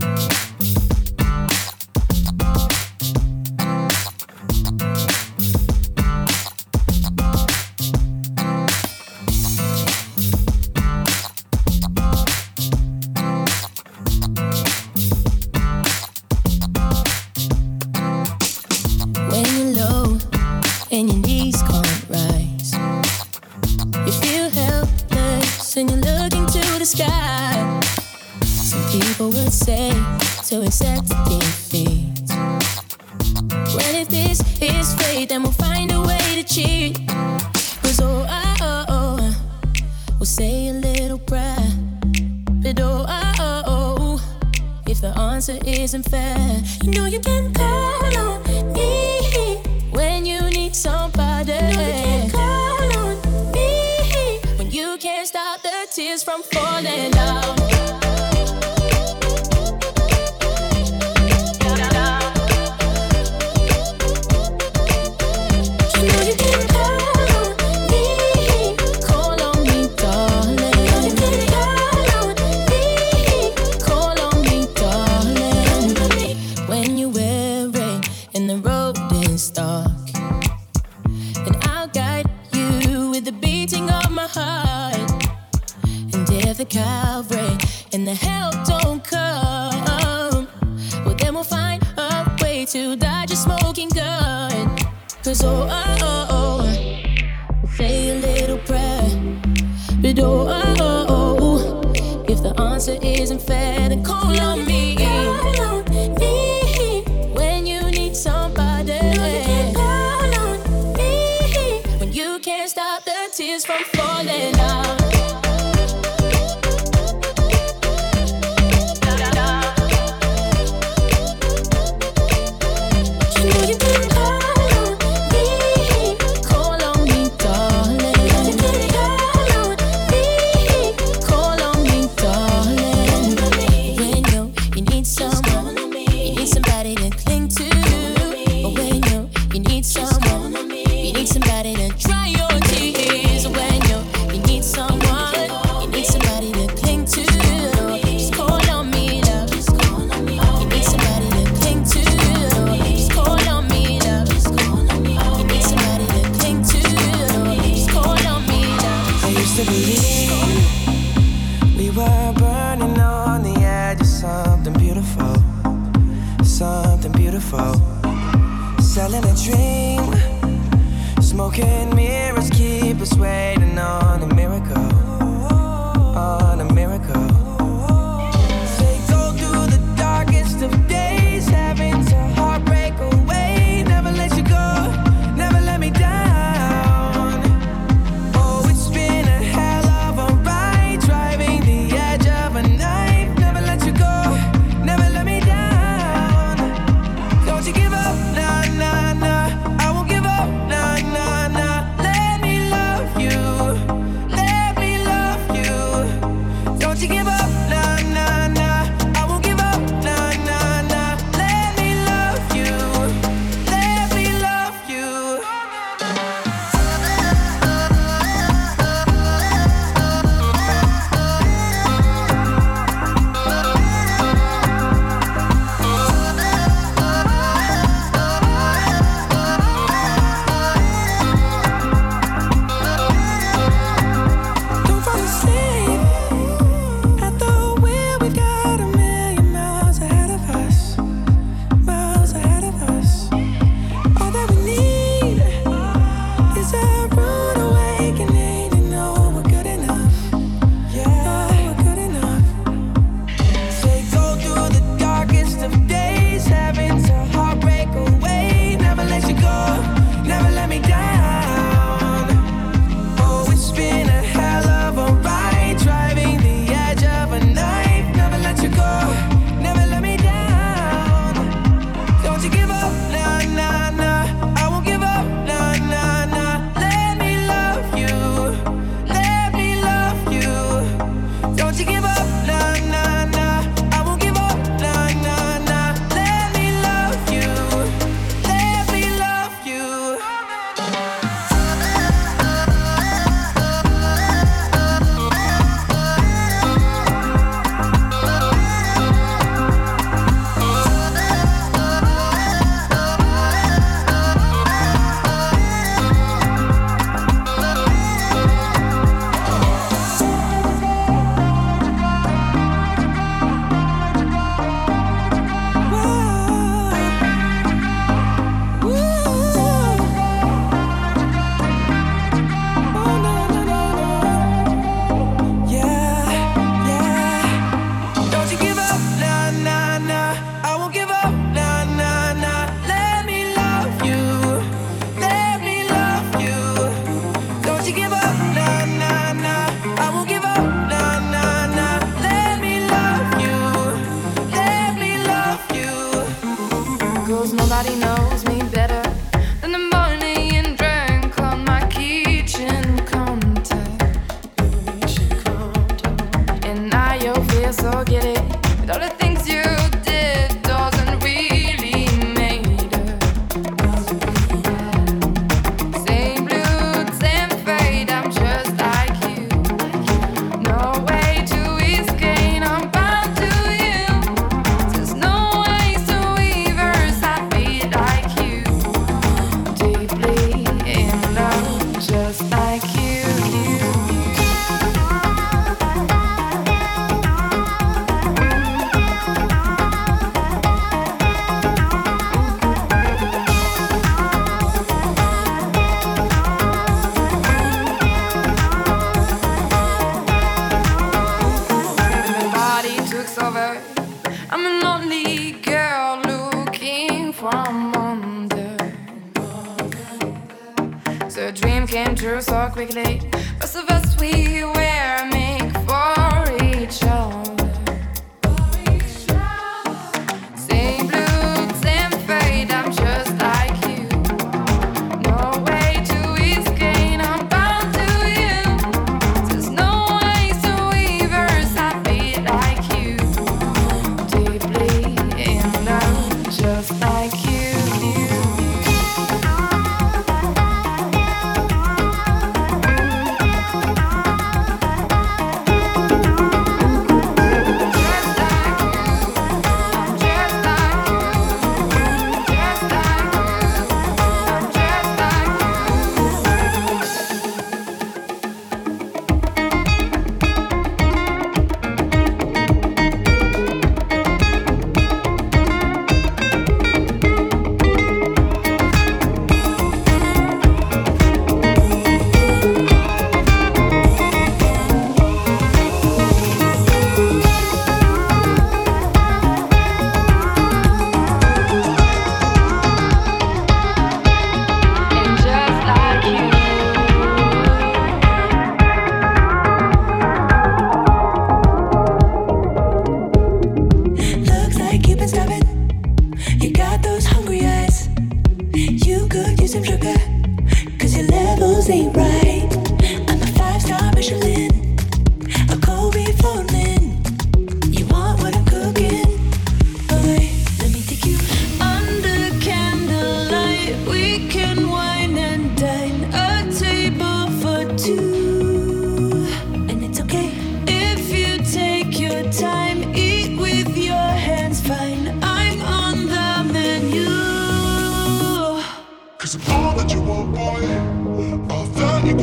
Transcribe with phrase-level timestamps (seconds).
[0.00, 0.29] nah,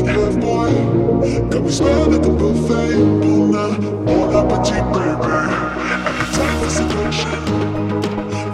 [0.04, 0.72] me half, boy.
[1.50, 1.72] Got me
[2.14, 2.96] at the buffet.
[3.22, 5.38] Bon, bon appetit, baby.
[6.60, 7.40] For seduction.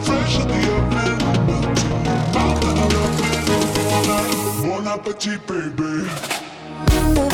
[0.01, 1.13] Fresh at the oven.
[5.47, 7.32] Baby.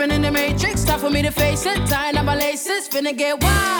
[0.00, 1.76] Living in the matrix, time for me to face it.
[1.86, 3.79] Tying up my laces, finna get wild.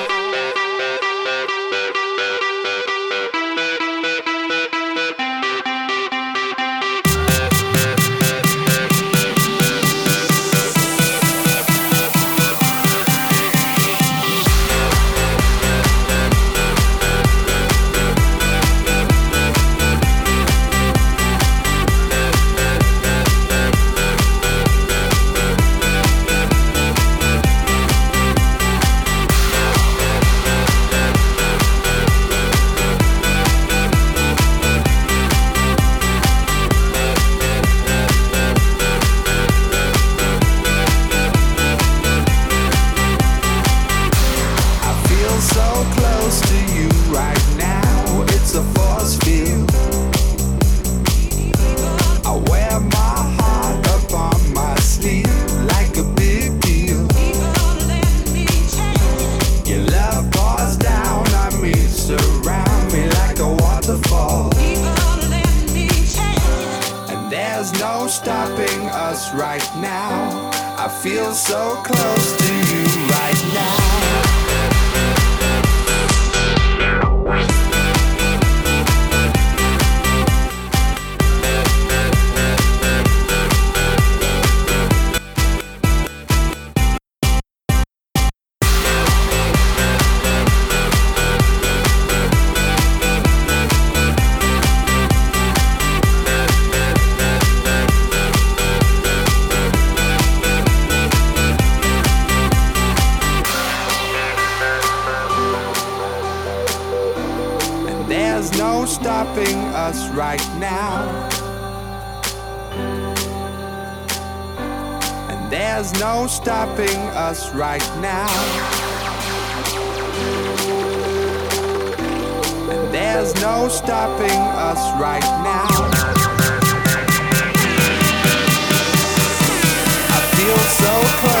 [130.81, 130.87] so
[131.21, 131.40] close.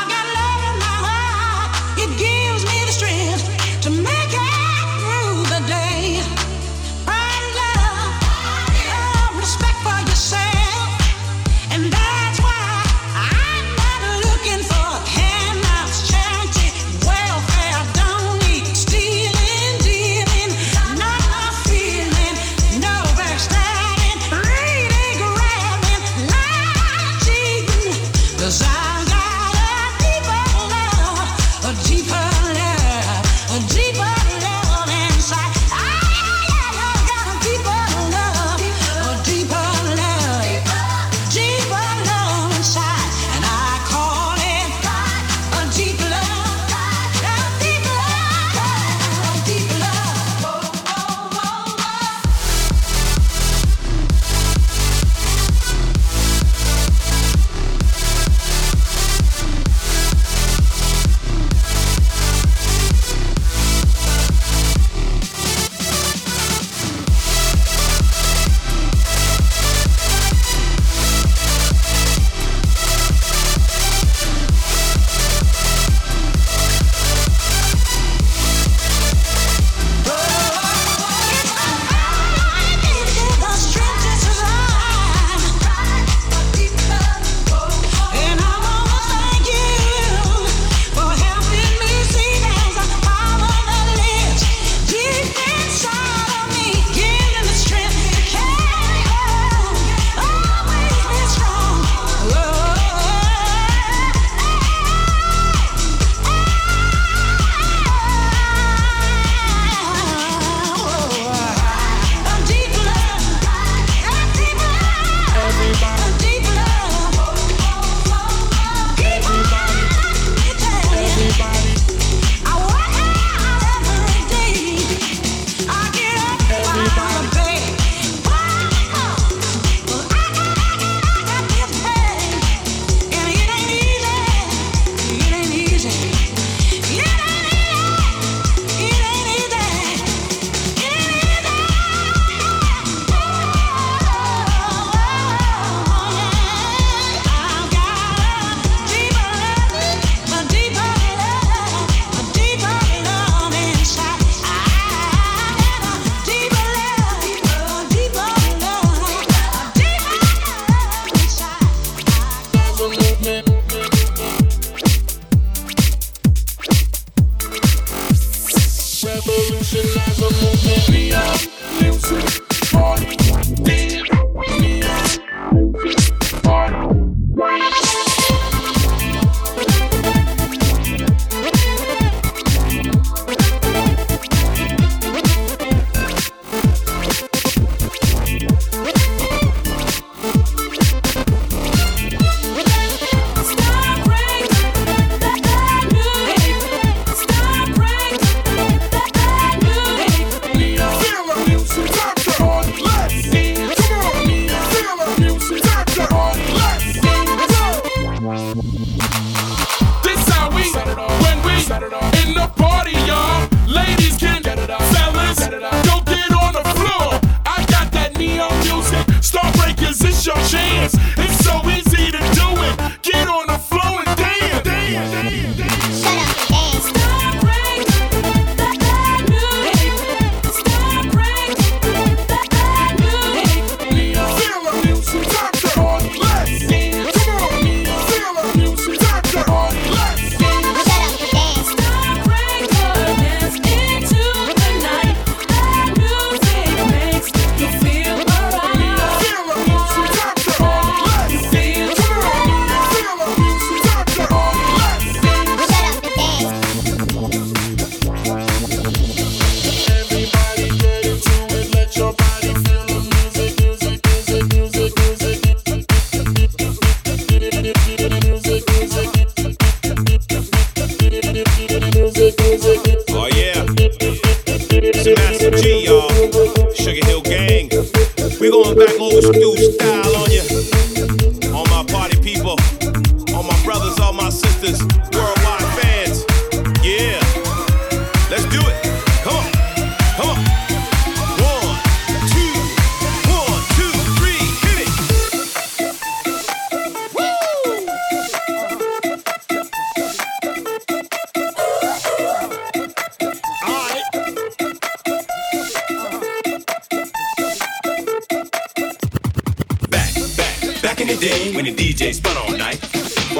[220.27, 221.00] Let's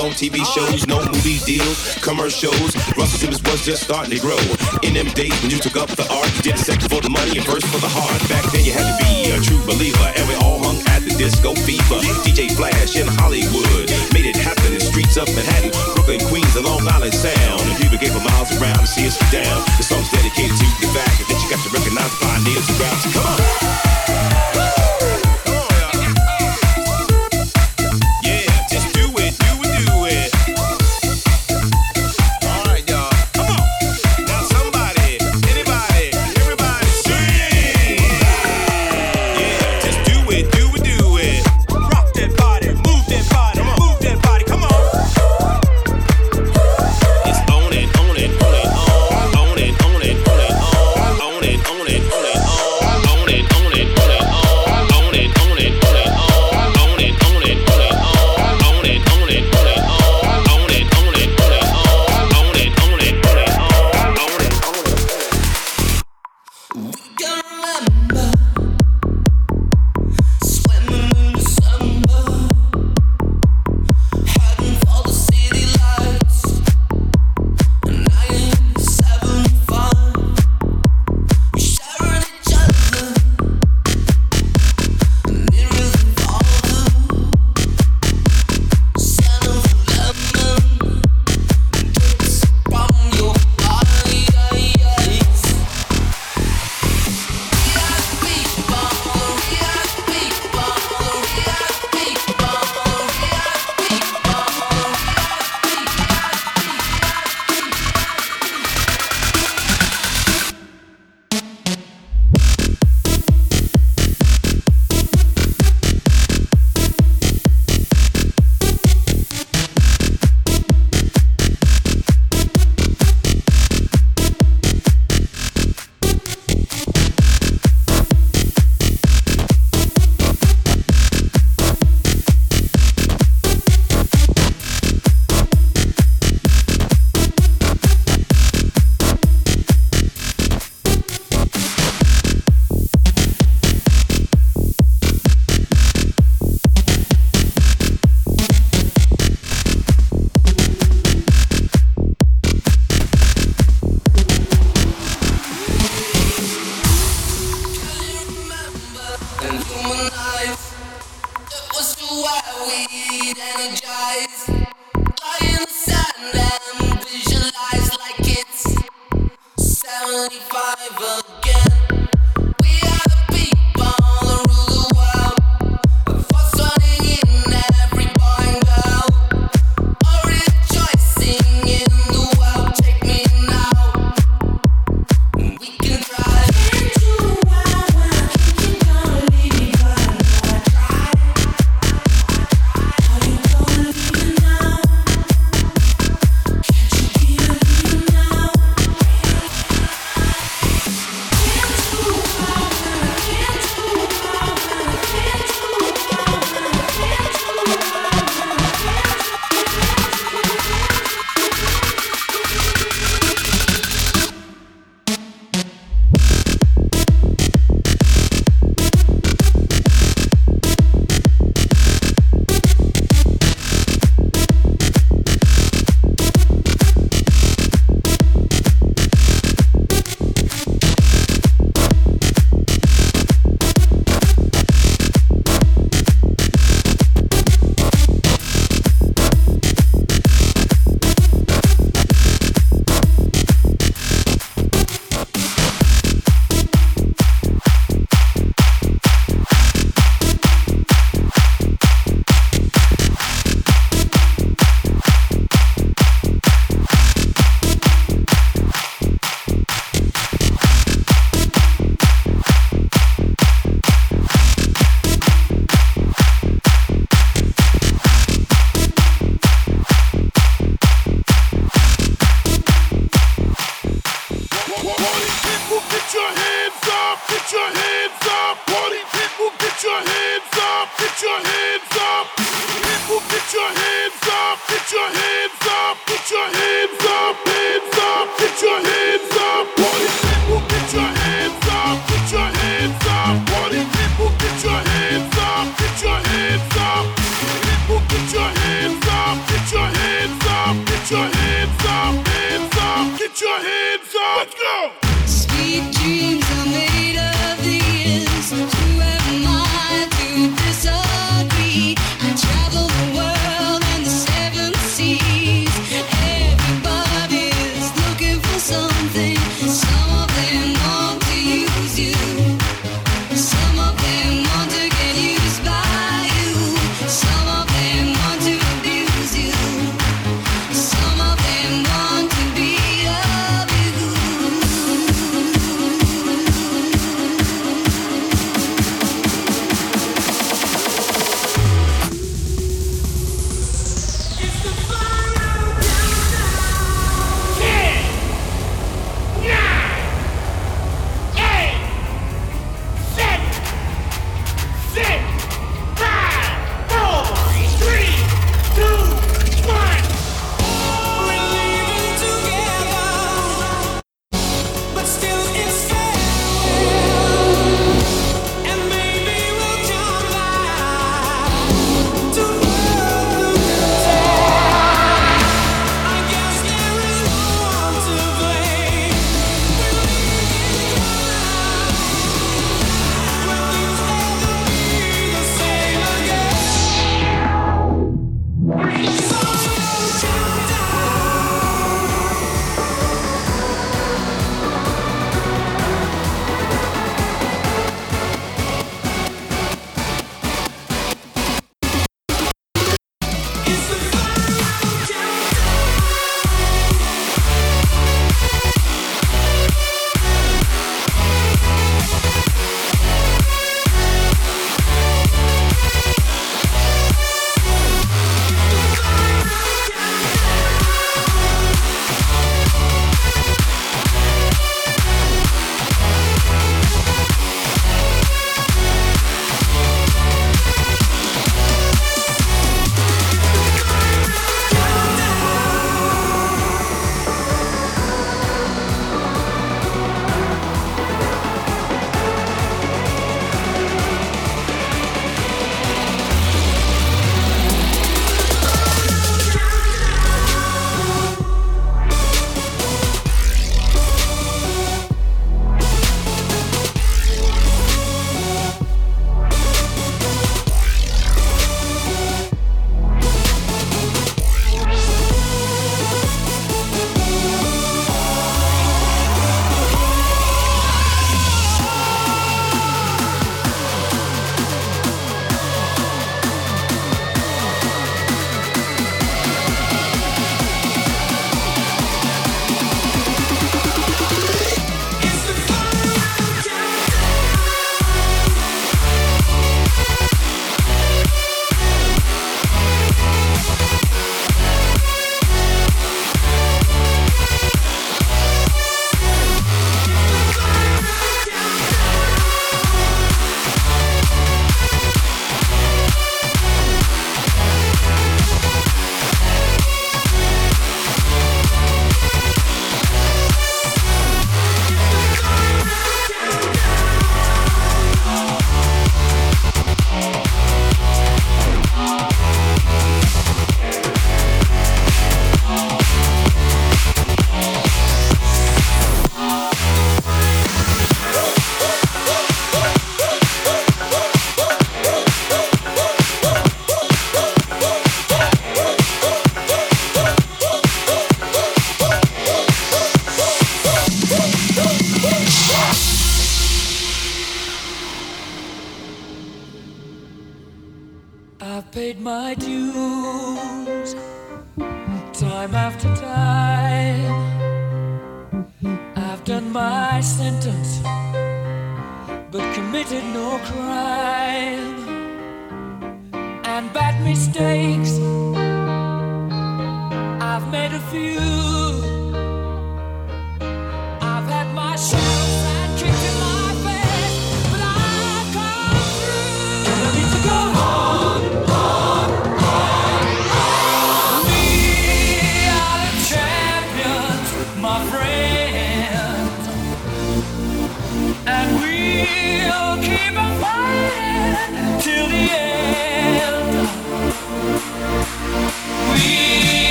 [0.00, 2.72] On TV shows, no movie deals, commercials.
[2.96, 4.40] Russell Simmons was just starting to grow.
[4.80, 7.12] In them days when you took up the art, you did a second for the
[7.12, 8.16] money and first for the heart.
[8.32, 11.12] Back then you had to be a true believer, and we all hung at the
[11.20, 12.00] disco fever.
[12.24, 16.86] DJ Flash in Hollywood made it happen in streets of Manhattan, Brooklyn, Queens, and Long
[16.88, 17.60] Island Sound.
[17.60, 19.58] And people came for miles around to see us down.
[19.76, 22.98] The song's dedicated to the fact that you got to recognize pioneers around.
[23.04, 23.65] So come on.